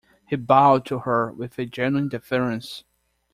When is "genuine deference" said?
1.67-2.85